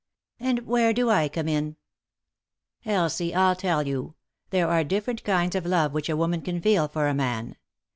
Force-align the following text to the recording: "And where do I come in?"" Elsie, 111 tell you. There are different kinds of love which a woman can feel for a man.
"And 0.39 0.65
where 0.65 0.93
do 0.93 1.11
I 1.11 1.29
come 1.29 1.47
in?"" 1.47 1.75
Elsie, 2.85 3.33
111 3.33 3.59
tell 3.61 3.87
you. 3.87 4.15
There 4.49 4.67
are 4.67 4.83
different 4.83 5.23
kinds 5.23 5.55
of 5.55 5.63
love 5.63 5.93
which 5.93 6.09
a 6.09 6.17
woman 6.17 6.41
can 6.41 6.59
feel 6.59 6.87
for 6.87 7.07
a 7.07 7.13
man. 7.13 7.55